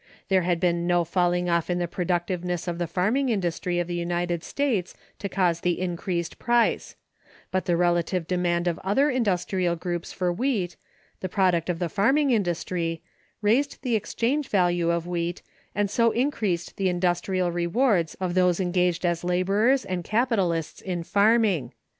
[0.29, 3.93] There had been no falling off in the productiveness of the farming industry of the
[3.93, 6.95] United States to cause the increased price;
[7.51, 10.75] but the relative demand of other industrial groups for wheat,
[11.19, 13.03] the product of the farming industry,
[13.43, 15.43] raised the exchange value of wheat,
[15.75, 21.73] and so increased the industrial rewards of those engaged as laborers and capitalists in farming.